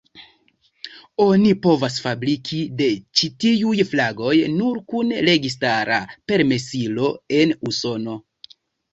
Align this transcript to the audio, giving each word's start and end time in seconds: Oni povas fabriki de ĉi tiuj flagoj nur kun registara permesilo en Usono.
Oni 1.23 1.49
povas 1.65 1.97
fabriki 2.05 2.61
de 2.79 2.87
ĉi 3.19 3.29
tiuj 3.45 3.73
flagoj 3.89 4.31
nur 4.53 4.79
kun 4.93 5.11
registara 5.27 5.99
permesilo 6.33 7.11
en 7.41 7.53
Usono. 7.73 8.17